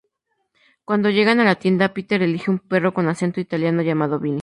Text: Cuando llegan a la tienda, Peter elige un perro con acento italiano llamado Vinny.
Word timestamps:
Cuando 0.83 1.11
llegan 1.11 1.39
a 1.41 1.43
la 1.43 1.59
tienda, 1.59 1.93
Peter 1.93 2.23
elige 2.23 2.49
un 2.49 2.57
perro 2.57 2.91
con 2.91 3.07
acento 3.07 3.39
italiano 3.39 3.83
llamado 3.83 4.17
Vinny. 4.19 4.39